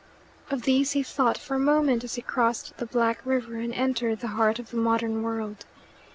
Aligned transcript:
Of 0.49 0.63
these 0.63 0.93
he 0.93 1.03
thought 1.03 1.37
for 1.37 1.53
a 1.53 1.59
moment 1.59 2.03
as 2.03 2.15
he 2.15 2.23
crossed 2.23 2.75
the 2.77 2.87
black 2.87 3.23
river 3.23 3.57
and 3.57 3.71
entered 3.71 4.21
the 4.21 4.29
heart 4.29 4.57
of 4.57 4.71
the 4.71 4.77
modern 4.77 5.21
world. 5.21 5.63